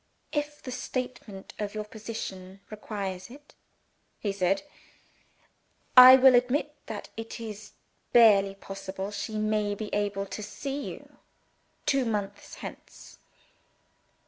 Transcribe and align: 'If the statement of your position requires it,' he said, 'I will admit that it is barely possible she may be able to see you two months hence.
'If 0.31 0.63
the 0.63 0.71
statement 0.71 1.53
of 1.59 1.75
your 1.75 1.83
position 1.83 2.61
requires 2.71 3.29
it,' 3.29 3.53
he 4.17 4.31
said, 4.31 4.63
'I 5.95 6.15
will 6.15 6.33
admit 6.33 6.73
that 6.87 7.09
it 7.15 7.39
is 7.39 7.73
barely 8.11 8.55
possible 8.55 9.11
she 9.11 9.35
may 9.37 9.75
be 9.75 9.93
able 9.93 10.25
to 10.25 10.41
see 10.41 10.89
you 10.89 11.19
two 11.85 12.03
months 12.03 12.55
hence. 12.55 13.19